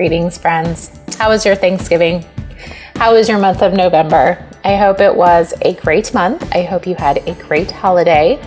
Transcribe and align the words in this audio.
Greetings, 0.00 0.38
friends. 0.38 0.98
How 1.18 1.28
was 1.28 1.44
your 1.44 1.54
Thanksgiving? 1.54 2.24
How 2.96 3.12
was 3.12 3.28
your 3.28 3.38
month 3.38 3.60
of 3.60 3.74
November? 3.74 4.42
I 4.64 4.76
hope 4.76 4.98
it 4.98 5.14
was 5.14 5.52
a 5.60 5.74
great 5.74 6.14
month. 6.14 6.42
I 6.54 6.62
hope 6.62 6.86
you 6.86 6.94
had 6.94 7.18
a 7.28 7.34
great 7.34 7.70
holiday. 7.70 8.40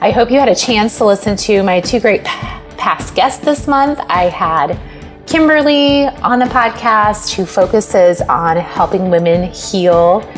I 0.00 0.10
hope 0.10 0.28
you 0.28 0.40
had 0.40 0.48
a 0.48 0.56
chance 0.56 0.98
to 0.98 1.04
listen 1.04 1.36
to 1.36 1.62
my 1.62 1.80
two 1.80 2.00
great 2.00 2.24
past 2.24 3.14
guests 3.14 3.44
this 3.44 3.68
month. 3.68 4.00
I 4.08 4.24
had 4.24 4.76
Kimberly 5.24 6.06
on 6.06 6.40
the 6.40 6.46
podcast 6.46 7.32
who 7.32 7.46
focuses 7.46 8.20
on 8.22 8.56
helping 8.56 9.08
women 9.08 9.52
heal 9.52 10.28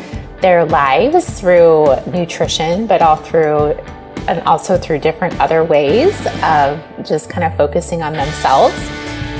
their 0.41 0.63
lives 0.63 1.39
through 1.39 1.95
nutrition, 2.11 2.85
but 2.85 3.01
all 3.01 3.15
through 3.15 3.71
and 4.27 4.41
also 4.41 4.77
through 4.77 4.99
different 4.99 5.39
other 5.39 5.63
ways 5.63 6.15
of 6.43 6.79
just 7.03 7.31
kind 7.31 7.43
of 7.43 7.57
focusing 7.57 8.03
on 8.03 8.13
themselves. 8.13 8.75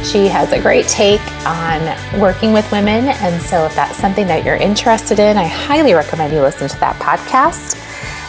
She 0.05 0.27
has 0.27 0.51
a 0.51 0.61
great 0.61 0.87
take 0.87 1.19
on 1.47 1.81
working 2.21 2.53
with 2.53 2.71
women. 2.71 3.05
And 3.07 3.41
so, 3.41 3.65
if 3.65 3.73
that's 3.73 3.97
something 3.97 4.27
that 4.27 4.45
you're 4.45 4.55
interested 4.55 5.17
in, 5.17 5.35
I 5.35 5.45
highly 5.45 5.95
recommend 5.95 6.31
you 6.31 6.41
listen 6.41 6.69
to 6.69 6.79
that 6.79 6.95
podcast. 6.97 7.81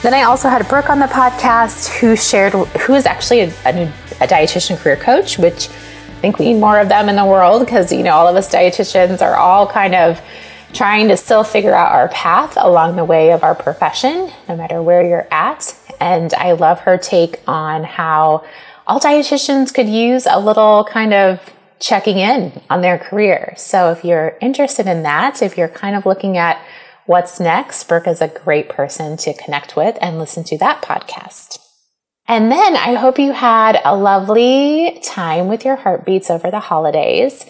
Then 0.02 0.14
I 0.14 0.23
also 0.23 0.48
had 0.48 0.66
Brooke 0.69 0.88
on 0.88 0.98
the 0.98 1.06
podcast 1.06 1.88
who 1.98 2.16
shared, 2.16 2.55
who 2.55 2.95
is 2.95 3.05
actually 3.05 3.41
a, 3.41 3.48
a, 3.66 3.92
a 4.23 4.27
dietitian 4.27 4.78
career 4.78 4.97
coach, 4.97 5.38
which 5.38 5.69
I 5.69 6.20
think 6.20 6.38
we 6.38 6.55
need 6.55 6.60
more 6.60 6.80
of 6.80 6.88
them 6.88 7.10
in 7.10 7.16
the 7.16 7.27
world 7.27 7.60
because, 7.60 7.92
you 7.92 8.02
know, 8.02 8.14
all 8.14 8.27
of 8.27 8.36
us 8.36 8.50
dietitians 8.50 9.20
are 9.20 9.36
all 9.36 9.66
kind 9.66 9.95
of 9.95 10.19
trying 10.72 11.08
to 11.08 11.16
still 11.16 11.45
figure 11.45 11.74
out 11.74 11.92
our 11.92 12.08
path 12.08 12.56
along 12.56 12.97
the 12.97 13.05
way 13.05 13.33
of 13.33 13.45
our 13.45 13.55
profession, 13.55 14.30
no 14.48 14.56
matter 14.56 14.83
where 14.83 15.06
you're 15.06 15.28
at. 15.30 15.78
And 16.00 16.33
I 16.34 16.52
love 16.52 16.80
her 16.80 16.97
take 16.97 17.41
on 17.47 17.84
how 17.84 18.47
all 18.86 18.98
dietitians 18.98 19.74
could 19.74 19.88
use 19.88 20.27
a 20.27 20.41
little 20.41 20.84
kind 20.84 21.12
of 21.12 21.52
checking 21.80 22.18
in 22.18 22.60
on 22.70 22.80
their 22.80 22.98
career. 22.98 23.54
So 23.56 23.90
if 23.90 24.04
you're 24.04 24.36
interested 24.40 24.86
in 24.86 25.02
that, 25.02 25.42
if 25.42 25.56
you're 25.58 25.69
kind 25.69 25.96
of 25.96 26.06
looking 26.06 26.36
at 26.36 26.60
what's 27.06 27.38
next, 27.38 27.84
Brooke 27.84 28.06
is 28.06 28.20
a 28.20 28.28
great 28.28 28.68
person 28.68 29.16
to 29.18 29.34
connect 29.34 29.77
with 29.77 29.96
and 30.00 30.18
listen 30.18 30.44
to 30.44 30.58
that 30.58 30.83
podcast. 30.83 31.58
And 32.28 32.50
then 32.50 32.77
I 32.77 32.94
hope 32.94 33.18
you 33.18 33.33
had 33.33 33.80
a 33.84 33.96
lovely 33.96 35.00
time 35.05 35.46
with 35.46 35.64
your 35.64 35.77
heartbeats 35.77 36.28
over 36.28 36.50
the 36.50 36.58
holidays. 36.58 37.46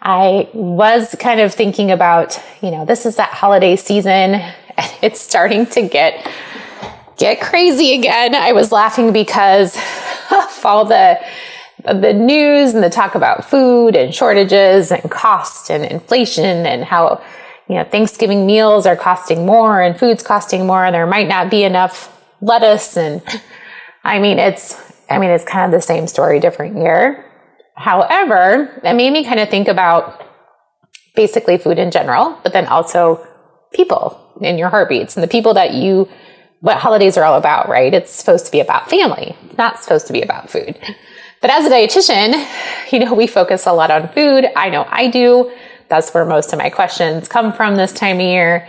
I 0.00 0.48
was 0.52 1.14
kind 1.18 1.40
of 1.40 1.52
thinking 1.52 1.90
about, 1.90 2.40
you 2.60 2.70
know, 2.70 2.84
this 2.84 3.04
is 3.04 3.16
that 3.16 3.30
holiday 3.30 3.76
season 3.76 4.34
and 4.34 4.54
it's 5.02 5.20
starting 5.20 5.66
to 5.66 5.82
get 5.88 6.28
get 7.18 7.40
crazy 7.40 7.94
again. 7.94 8.34
I 8.34 8.52
was 8.52 8.72
laughing 8.72 9.12
because 9.12 9.76
of 10.30 10.64
all 10.64 10.84
the 10.84 11.20
the 11.84 12.12
news 12.12 12.74
and 12.74 12.82
the 12.82 12.90
talk 12.90 13.14
about 13.14 13.44
food 13.44 13.96
and 13.96 14.14
shortages 14.14 14.92
and 14.92 15.10
cost 15.10 15.70
and 15.70 15.84
inflation 15.84 16.66
and 16.66 16.84
how 16.84 17.22
you 17.68 17.76
know 17.76 17.84
Thanksgiving 17.84 18.46
meals 18.46 18.86
are 18.86 18.96
costing 18.96 19.46
more 19.46 19.80
and 19.80 19.98
food's 19.98 20.22
costing 20.22 20.66
more 20.66 20.84
and 20.84 20.94
there 20.94 21.06
might 21.06 21.28
not 21.28 21.50
be 21.50 21.64
enough 21.64 22.08
lettuce 22.40 22.96
and 22.96 23.22
I 24.04 24.18
mean 24.18 24.38
it's 24.38 24.80
I 25.10 25.18
mean 25.18 25.30
it's 25.30 25.44
kind 25.44 25.64
of 25.66 25.78
the 25.78 25.84
same 25.84 26.06
story 26.06 26.40
different 26.40 26.76
year. 26.76 27.24
However, 27.74 28.80
it 28.84 28.94
made 28.94 29.12
me 29.12 29.24
kind 29.24 29.40
of 29.40 29.48
think 29.48 29.66
about 29.68 30.22
basically 31.16 31.58
food 31.58 31.78
in 31.78 31.90
general, 31.90 32.38
but 32.42 32.52
then 32.52 32.66
also 32.66 33.26
people 33.72 34.18
in 34.40 34.58
your 34.58 34.68
heartbeats 34.68 35.16
and 35.16 35.22
the 35.22 35.28
people 35.28 35.54
that 35.54 35.74
you 35.74 36.08
what 36.60 36.78
holidays 36.78 37.16
are 37.16 37.24
all 37.24 37.36
about, 37.36 37.68
right? 37.68 37.92
It's 37.92 38.12
supposed 38.12 38.46
to 38.46 38.52
be 38.52 38.60
about 38.60 38.88
family. 38.88 39.36
It's 39.46 39.58
not 39.58 39.82
supposed 39.82 40.06
to 40.06 40.12
be 40.12 40.22
about 40.22 40.48
food. 40.48 40.78
But 41.42 41.50
as 41.50 41.66
a 41.66 41.70
dietitian, 41.70 42.46
you 42.92 43.00
know, 43.00 43.12
we 43.12 43.26
focus 43.26 43.66
a 43.66 43.72
lot 43.72 43.90
on 43.90 44.08
food. 44.08 44.46
I 44.56 44.70
know 44.70 44.86
I 44.88 45.08
do. 45.08 45.52
That's 45.88 46.14
where 46.14 46.24
most 46.24 46.52
of 46.54 46.58
my 46.58 46.70
questions 46.70 47.28
come 47.28 47.52
from 47.52 47.76
this 47.76 47.92
time 47.92 48.16
of 48.16 48.22
year. 48.22 48.68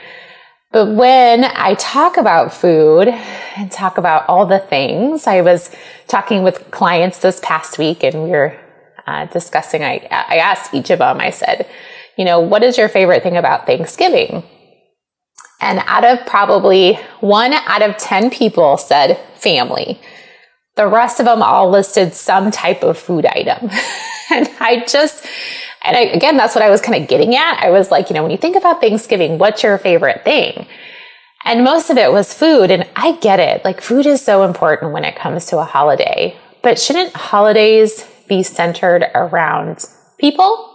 But 0.71 0.87
when 0.95 1.45
I 1.45 1.75
talk 1.75 2.17
about 2.17 2.51
food 2.51 3.07
and 3.07 3.71
talk 3.71 3.99
about 3.99 4.27
all 4.27 4.47
the 4.47 4.57
things, 4.57 5.27
I 5.27 5.41
was 5.41 5.73
talking 6.07 6.41
with 6.43 6.71
clients 6.71 7.19
this 7.19 7.39
past 7.43 7.77
week 7.77 8.03
and 8.03 8.23
we 8.23 8.31
were 8.31 8.59
uh, 9.05 9.25
discussing, 9.27 9.83
I, 9.83 10.07
I 10.09 10.37
asked 10.37 10.73
each 10.73 10.89
of 10.89 10.97
them, 10.97 11.19
I 11.19 11.29
said, 11.29 11.69
you 12.17 12.25
know, 12.25 12.39
what 12.39 12.63
is 12.63 12.77
your 12.77 12.89
favorite 12.89 13.21
thing 13.21 13.37
about 13.37 13.67
Thanksgiving? 13.67 14.43
And 15.61 15.79
out 15.85 16.03
of 16.03 16.25
probably 16.25 16.95
one 17.19 17.53
out 17.53 17.83
of 17.83 17.97
10 17.97 18.31
people 18.31 18.77
said 18.77 19.19
family. 19.35 20.01
The 20.75 20.87
rest 20.87 21.19
of 21.19 21.25
them 21.25 21.43
all 21.43 21.69
listed 21.69 22.13
some 22.13 22.49
type 22.49 22.83
of 22.83 22.97
food 22.97 23.25
item. 23.25 23.69
and 24.31 24.49
I 24.59 24.83
just, 24.87 25.25
and 25.83 25.95
I, 25.95 26.01
again, 26.01 26.37
that's 26.37 26.55
what 26.55 26.63
I 26.63 26.69
was 26.69 26.81
kind 26.81 27.01
of 27.01 27.07
getting 27.07 27.35
at. 27.35 27.63
I 27.63 27.69
was 27.69 27.91
like, 27.91 28.09
you 28.09 28.15
know, 28.15 28.23
when 28.23 28.31
you 28.31 28.37
think 28.37 28.55
about 28.55 28.81
Thanksgiving, 28.81 29.37
what's 29.37 29.61
your 29.61 29.77
favorite 29.77 30.23
thing? 30.23 30.67
And 31.45 31.63
most 31.63 31.89
of 31.89 31.97
it 31.97 32.11
was 32.11 32.33
food. 32.33 32.71
And 32.71 32.87
I 32.95 33.17
get 33.17 33.39
it. 33.39 33.63
Like, 33.63 33.81
food 33.81 34.05
is 34.05 34.23
so 34.23 34.43
important 34.43 34.93
when 34.93 35.03
it 35.03 35.15
comes 35.15 35.45
to 35.47 35.59
a 35.59 35.65
holiday. 35.65 36.35
But 36.61 36.79
shouldn't 36.79 37.13
holidays 37.13 38.07
be 38.27 38.43
centered 38.43 39.11
around 39.13 39.85
people? 40.17 40.69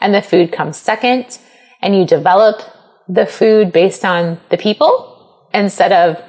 And 0.00 0.14
the 0.14 0.22
food 0.22 0.52
comes 0.52 0.76
second. 0.76 1.38
And 1.80 1.96
you 1.96 2.06
develop 2.06 2.60
the 3.08 3.26
food 3.26 3.72
based 3.72 4.04
on 4.04 4.38
the 4.50 4.58
people 4.58 5.48
instead 5.52 5.92
of 5.92 6.22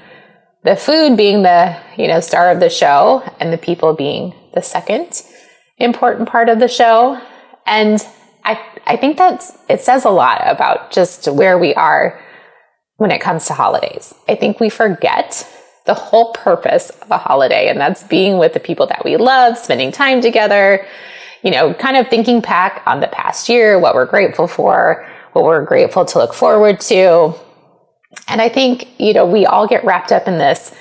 the 0.63 0.75
food 0.75 1.17
being 1.17 1.43
the 1.43 1.77
you 1.97 2.07
know 2.07 2.19
star 2.19 2.51
of 2.51 2.59
the 2.59 2.69
show 2.69 3.23
and 3.39 3.51
the 3.51 3.57
people 3.57 3.93
being 3.93 4.33
the 4.53 4.61
second 4.61 5.23
important 5.77 6.29
part 6.29 6.49
of 6.49 6.59
the 6.59 6.67
show. 6.67 7.19
And 7.65 8.05
i 8.45 8.59
i 8.85 8.97
think 8.97 9.17
that's 9.17 9.57
it 9.69 9.81
says 9.81 10.05
a 10.05 10.09
lot 10.09 10.41
about 10.45 10.91
just 10.91 11.27
where 11.31 11.57
we 11.57 11.73
are 11.75 12.19
when 12.97 13.11
it 13.11 13.21
comes 13.21 13.45
to 13.47 13.53
holidays. 13.53 14.13
I 14.27 14.35
think 14.35 14.59
we 14.59 14.69
forget 14.69 15.47
the 15.85 15.93
whole 15.93 16.31
purpose 16.33 16.89
of 16.89 17.11
a 17.11 17.17
holiday 17.17 17.67
and 17.67 17.79
that's 17.79 18.03
being 18.03 18.37
with 18.37 18.53
the 18.53 18.59
people 18.59 18.87
that 18.87 19.03
we 19.03 19.17
love 19.17 19.57
spending 19.57 19.91
time 19.91 20.21
together 20.21 20.85
you 21.43 21.51
know 21.51 21.73
kind 21.73 21.97
of 21.97 22.07
thinking 22.07 22.39
back 22.39 22.81
on 22.85 23.01
the 23.01 23.07
past 23.07 23.49
year 23.49 23.77
what 23.77 23.93
we're 23.93 24.05
grateful 24.05 24.47
for 24.47 25.05
what 25.33 25.43
we're 25.43 25.65
grateful 25.65 26.05
to 26.05 26.19
look 26.19 26.33
forward 26.33 26.79
to 26.79 27.33
and 28.27 28.41
I 28.41 28.49
think, 28.49 28.99
you 28.99 29.13
know, 29.13 29.25
we 29.25 29.45
all 29.45 29.67
get 29.67 29.83
wrapped 29.83 30.11
up 30.11 30.27
in 30.27 30.37
this 30.37 30.73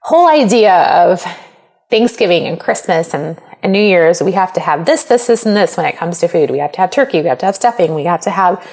whole 0.00 0.28
idea 0.28 0.74
of 0.74 1.24
Thanksgiving 1.90 2.46
and 2.46 2.58
Christmas 2.58 3.14
and, 3.14 3.40
and 3.62 3.72
New 3.72 3.82
Year's. 3.82 4.22
We 4.22 4.32
have 4.32 4.52
to 4.54 4.60
have 4.60 4.86
this, 4.86 5.04
this, 5.04 5.26
this, 5.26 5.46
and 5.46 5.54
this 5.54 5.76
when 5.76 5.86
it 5.86 5.96
comes 5.96 6.20
to 6.20 6.28
food. 6.28 6.50
We 6.50 6.58
have 6.58 6.72
to 6.72 6.80
have 6.80 6.90
turkey. 6.90 7.20
We 7.20 7.28
have 7.28 7.38
to 7.38 7.46
have 7.46 7.56
stuffing. 7.56 7.94
We 7.94 8.04
have 8.04 8.22
to 8.22 8.30
have 8.30 8.66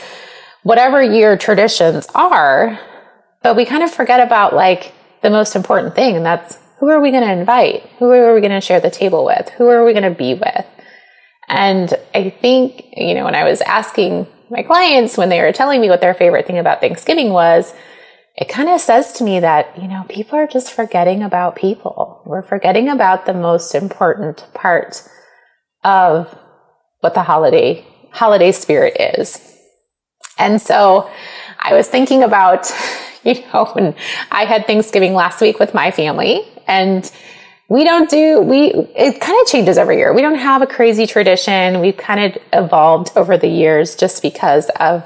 whatever 0.64 1.02
your 1.02 1.38
traditions 1.38 2.08
are. 2.16 2.80
But 3.44 3.56
we 3.56 3.66
kind 3.66 3.84
of 3.84 3.92
forget 3.92 4.26
about 4.26 4.54
like 4.54 4.94
the 5.22 5.30
most 5.30 5.56
important 5.56 5.96
thing, 5.96 6.16
and 6.16 6.26
that's 6.26 6.58
who 6.80 6.90
are 6.90 7.02
we 7.02 7.12
going 7.12 7.24
to 7.24 7.32
invite? 7.32 7.84
Who 8.00 8.10
are 8.12 8.34
we 8.34 8.40
going 8.40 8.52
to 8.52 8.62
share 8.62 8.80
the 8.80 8.90
table 8.90 9.26
with? 9.26 9.50
Who 9.58 9.68
are 9.68 9.84
we 9.84 9.92
going 9.92 10.04
to 10.04 10.18
be 10.18 10.34
with? 10.34 10.66
And 11.48 11.94
I 12.14 12.30
think, 12.30 12.86
you 12.96 13.14
know, 13.16 13.26
when 13.26 13.36
I 13.36 13.44
was 13.44 13.60
asking 13.62 14.28
my 14.50 14.64
clients 14.64 15.18
when 15.18 15.30
they 15.30 15.42
were 15.42 15.52
telling 15.52 15.82
me 15.82 15.90
what 15.90 16.02
their 16.02 16.14
favorite 16.14 16.48
thing 16.48 16.58
about 16.58 16.82
Thanksgiving 16.82 17.32
was, 17.32 17.74
it 18.36 18.48
kind 18.48 18.70
of 18.70 18.80
says 18.80 19.14
to 19.14 19.24
me 19.24 19.40
that, 19.42 19.78
you 19.82 19.88
know, 19.88 20.06
people 20.08 20.38
are 20.38 20.48
just 20.48 20.72
forgetting 20.72 21.24
about 21.24 21.56
people. 21.56 22.22
We're 22.26 22.44
forgetting 22.44 22.90
about 22.90 23.26
the 23.26 23.34
most 23.34 23.76
important 23.76 24.46
part 24.54 25.04
of 25.84 26.38
what 27.02 27.14
the 27.14 27.24
holiday 27.24 27.86
holiday 28.12 28.52
spirit 28.52 29.18
is. 29.18 29.40
And 30.38 30.62
so 30.62 31.10
I 31.60 31.74
was 31.74 31.88
thinking 31.88 32.24
about, 32.24 32.72
you 33.24 33.42
know, 33.54 33.66
when 33.74 33.96
I 34.32 34.46
had 34.46 34.66
Thanksgiving 34.66 35.14
last 35.14 35.42
week 35.42 35.60
with 35.60 35.74
my 35.74 35.92
family 35.92 36.48
and 36.68 37.12
we 37.70 37.84
don't 37.84 38.10
do 38.10 38.42
we 38.42 38.72
it 38.96 39.22
kind 39.22 39.40
of 39.40 39.48
changes 39.48 39.78
every 39.78 39.98
year. 39.98 40.14
We 40.14 40.22
don't 40.22 40.40
have 40.40 40.62
a 40.62 40.68
crazy 40.68 41.06
tradition. 41.06 41.80
We've 41.80 41.96
kind 41.96 42.36
of 42.36 42.42
evolved 42.52 43.12
over 43.16 43.38
the 43.38 43.48
years 43.48 43.96
just 43.96 44.22
because 44.22 44.70
of 44.80 45.04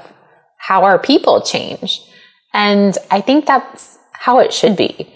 how 0.56 0.84
our 0.84 0.98
people 0.98 1.42
change. 1.42 2.00
And 2.52 2.96
i 3.10 3.20
think 3.20 3.46
that's 3.46 3.98
how 4.12 4.38
it 4.38 4.52
should 4.52 4.76
be. 4.76 5.12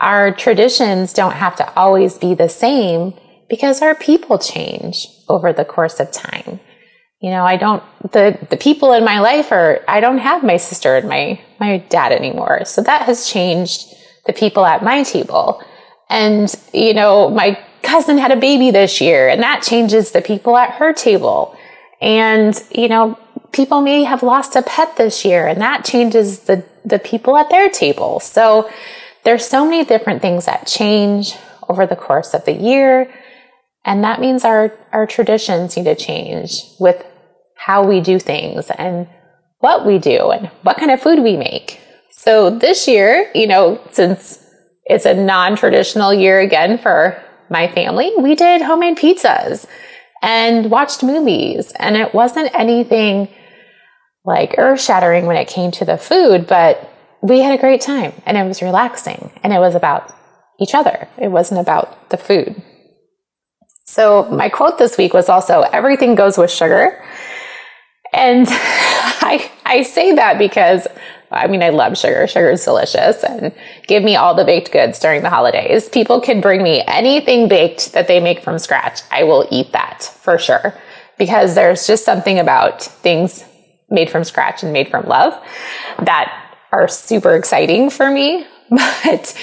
Our 0.00 0.32
traditions 0.34 1.12
don't 1.12 1.34
have 1.34 1.56
to 1.56 1.74
always 1.74 2.18
be 2.18 2.34
the 2.34 2.48
same 2.48 3.14
because 3.48 3.82
our 3.82 3.94
people 3.94 4.38
change 4.38 5.08
over 5.28 5.52
the 5.52 5.64
course 5.64 5.98
of 6.00 6.12
time. 6.12 6.60
You 7.20 7.30
know 7.30 7.44
i 7.44 7.56
don't 7.56 7.82
the 8.12 8.38
the 8.50 8.56
people 8.56 8.92
in 8.92 9.04
my 9.04 9.18
life 9.20 9.50
are 9.50 9.80
i 9.88 10.00
don't 10.00 10.18
have 10.18 10.42
my 10.42 10.56
sister 10.56 10.96
and 10.96 11.08
my 11.08 11.40
my 11.58 11.78
dad 11.78 12.12
anymore. 12.12 12.64
So 12.64 12.80
that 12.82 13.02
has 13.02 13.28
changed 13.28 13.92
the 14.26 14.32
people 14.32 14.64
at 14.64 14.84
my 14.84 15.02
table 15.02 15.62
and, 16.12 16.54
you 16.74 16.92
know, 16.92 17.30
my 17.30 17.58
cousin 17.82 18.18
had 18.18 18.30
a 18.30 18.36
baby 18.36 18.70
this 18.70 19.00
year 19.00 19.28
and 19.28 19.42
that 19.42 19.62
changes 19.62 20.12
the 20.12 20.20
people 20.20 20.58
at 20.58 20.74
her 20.74 20.92
table. 20.92 21.56
And, 22.02 22.54
you 22.70 22.86
know, 22.86 23.18
people 23.52 23.80
may 23.80 24.04
have 24.04 24.22
lost 24.22 24.54
a 24.54 24.62
pet 24.62 24.96
this 24.98 25.24
year 25.24 25.46
and 25.46 25.60
that 25.62 25.86
changes 25.86 26.40
the, 26.40 26.66
the 26.84 26.98
people 26.98 27.36
at 27.38 27.48
their 27.48 27.70
table. 27.70 28.20
So 28.20 28.70
there's 29.24 29.46
so 29.46 29.64
many 29.64 29.86
different 29.86 30.20
things 30.20 30.44
that 30.44 30.66
change 30.66 31.34
over 31.68 31.86
the 31.86 31.96
course 31.96 32.34
of 32.34 32.44
the 32.44 32.52
year. 32.52 33.12
And 33.86 34.04
that 34.04 34.20
means 34.20 34.44
our, 34.44 34.78
our 34.92 35.06
traditions 35.06 35.78
need 35.78 35.84
to 35.84 35.94
change 35.94 36.62
with 36.78 37.02
how 37.56 37.86
we 37.86 38.00
do 38.00 38.18
things 38.18 38.70
and 38.76 39.08
what 39.60 39.86
we 39.86 39.98
do 39.98 40.30
and 40.30 40.48
what 40.62 40.76
kind 40.76 40.90
of 40.90 41.00
food 41.00 41.20
we 41.20 41.38
make. 41.38 41.80
So 42.10 42.50
this 42.50 42.86
year, 42.86 43.30
you 43.34 43.46
know, 43.46 43.80
since 43.92 44.41
it's 44.84 45.04
a 45.04 45.14
non 45.14 45.56
traditional 45.56 46.12
year 46.12 46.40
again 46.40 46.78
for 46.78 47.22
my 47.50 47.68
family, 47.68 48.12
we 48.18 48.34
did 48.34 48.62
homemade 48.62 48.96
pizzas 48.96 49.66
and 50.22 50.70
watched 50.70 51.02
movies. 51.02 51.72
And 51.78 51.96
it 51.96 52.14
wasn't 52.14 52.50
anything 52.54 53.28
like 54.24 54.54
earth 54.58 54.80
shattering 54.80 55.26
when 55.26 55.36
it 55.36 55.48
came 55.48 55.70
to 55.72 55.84
the 55.84 55.98
food, 55.98 56.46
but 56.46 56.88
we 57.22 57.40
had 57.40 57.56
a 57.56 57.60
great 57.60 57.80
time 57.80 58.12
and 58.26 58.36
it 58.36 58.44
was 58.44 58.62
relaxing 58.62 59.30
and 59.44 59.52
it 59.52 59.58
was 59.58 59.74
about 59.74 60.12
each 60.58 60.74
other. 60.74 61.08
It 61.18 61.28
wasn't 61.28 61.60
about 61.60 62.10
the 62.10 62.16
food. 62.16 62.60
So 63.84 64.24
my 64.30 64.48
quote 64.48 64.78
this 64.78 64.96
week 64.96 65.12
was 65.12 65.28
also 65.28 65.62
everything 65.62 66.14
goes 66.14 66.38
with 66.38 66.50
sugar. 66.50 67.04
And 68.12 68.46
I 69.72 69.82
say 69.82 70.14
that 70.14 70.38
because 70.38 70.86
I 71.30 71.46
mean, 71.46 71.62
I 71.62 71.70
love 71.70 71.96
sugar. 71.96 72.26
Sugar 72.26 72.50
is 72.50 72.62
delicious 72.62 73.24
and 73.24 73.54
give 73.86 74.02
me 74.02 74.16
all 74.16 74.34
the 74.34 74.44
baked 74.44 74.70
goods 74.70 74.98
during 74.98 75.22
the 75.22 75.30
holidays. 75.30 75.88
People 75.88 76.20
can 76.20 76.42
bring 76.42 76.62
me 76.62 76.82
anything 76.86 77.48
baked 77.48 77.94
that 77.94 78.06
they 78.06 78.20
make 78.20 78.42
from 78.42 78.58
scratch. 78.58 79.00
I 79.10 79.24
will 79.24 79.48
eat 79.50 79.72
that 79.72 80.02
for 80.20 80.36
sure 80.36 80.74
because 81.16 81.54
there's 81.54 81.86
just 81.86 82.04
something 82.04 82.38
about 82.38 82.82
things 82.82 83.44
made 83.88 84.10
from 84.10 84.24
scratch 84.24 84.62
and 84.62 84.74
made 84.74 84.90
from 84.90 85.06
love 85.06 85.32
that 86.00 86.56
are 86.70 86.86
super 86.86 87.34
exciting 87.34 87.90
for 87.90 88.10
me. 88.10 88.46
But 89.04 89.34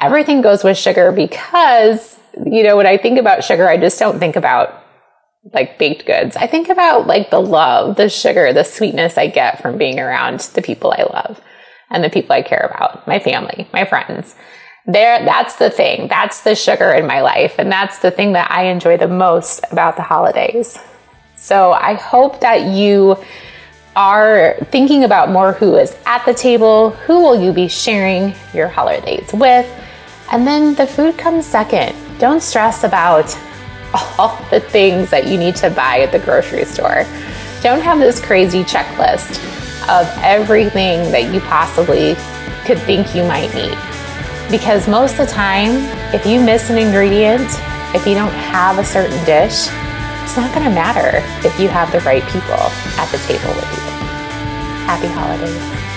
everything 0.00 0.40
goes 0.40 0.62
with 0.62 0.78
sugar 0.78 1.10
because, 1.10 2.16
you 2.44 2.62
know, 2.62 2.76
when 2.76 2.86
I 2.86 2.96
think 2.96 3.18
about 3.18 3.42
sugar, 3.42 3.68
I 3.68 3.76
just 3.76 3.98
don't 3.98 4.18
think 4.20 4.36
about 4.36 4.84
like 5.52 5.78
baked 5.78 6.06
goods. 6.06 6.36
I 6.36 6.46
think 6.46 6.68
about 6.68 7.06
like 7.06 7.30
the 7.30 7.40
love, 7.40 7.96
the 7.96 8.08
sugar, 8.08 8.52
the 8.52 8.64
sweetness 8.64 9.16
I 9.16 9.28
get 9.28 9.62
from 9.62 9.78
being 9.78 9.98
around 9.98 10.40
the 10.40 10.62
people 10.62 10.92
I 10.96 11.02
love 11.02 11.40
and 11.90 12.04
the 12.04 12.10
people 12.10 12.32
I 12.32 12.42
care 12.42 12.70
about, 12.72 13.06
my 13.06 13.18
family, 13.18 13.68
my 13.72 13.84
friends. 13.84 14.34
There 14.86 15.24
that's 15.24 15.56
the 15.56 15.70
thing. 15.70 16.08
That's 16.08 16.42
the 16.42 16.54
sugar 16.54 16.92
in 16.92 17.06
my 17.06 17.20
life 17.20 17.54
and 17.58 17.70
that's 17.70 17.98
the 17.98 18.10
thing 18.10 18.32
that 18.32 18.50
I 18.50 18.64
enjoy 18.64 18.96
the 18.96 19.08
most 19.08 19.64
about 19.70 19.96
the 19.96 20.02
holidays. 20.02 20.78
So 21.36 21.72
I 21.72 21.94
hope 21.94 22.40
that 22.40 22.74
you 22.74 23.16
are 23.94 24.56
thinking 24.70 25.04
about 25.04 25.30
more 25.30 25.52
who 25.52 25.76
is 25.76 25.96
at 26.06 26.24
the 26.24 26.34
table, 26.34 26.90
who 26.90 27.20
will 27.20 27.40
you 27.40 27.52
be 27.52 27.68
sharing 27.68 28.34
your 28.54 28.68
holidays 28.68 29.30
with, 29.32 29.66
and 30.30 30.46
then 30.46 30.74
the 30.74 30.86
food 30.86 31.18
comes 31.18 31.46
second. 31.46 31.96
Don't 32.18 32.40
stress 32.42 32.84
about 32.84 33.36
all 33.94 34.36
the 34.50 34.60
things 34.60 35.10
that 35.10 35.26
you 35.26 35.38
need 35.38 35.56
to 35.56 35.70
buy 35.70 36.00
at 36.00 36.12
the 36.12 36.18
grocery 36.18 36.64
store. 36.64 37.04
Don't 37.62 37.80
have 37.80 37.98
this 37.98 38.24
crazy 38.24 38.62
checklist 38.62 39.38
of 39.88 40.06
everything 40.22 41.10
that 41.10 41.32
you 41.32 41.40
possibly 41.40 42.14
could 42.66 42.78
think 42.82 43.14
you 43.14 43.22
might 43.24 43.52
need. 43.54 43.76
Because 44.50 44.88
most 44.88 45.12
of 45.18 45.26
the 45.26 45.32
time, 45.32 45.72
if 46.14 46.26
you 46.26 46.40
miss 46.40 46.70
an 46.70 46.78
ingredient, 46.78 47.48
if 47.94 48.06
you 48.06 48.14
don't 48.14 48.32
have 48.32 48.78
a 48.78 48.84
certain 48.84 49.22
dish, 49.24 49.68
it's 50.22 50.36
not 50.36 50.54
going 50.54 50.64
to 50.64 50.74
matter 50.74 51.24
if 51.46 51.58
you 51.58 51.68
have 51.68 51.90
the 51.90 52.00
right 52.00 52.22
people 52.24 52.60
at 53.00 53.08
the 53.10 53.18
table 53.26 53.48
with 53.54 53.70
you. 53.72 53.88
Happy 54.84 55.08
holidays. 55.08 55.87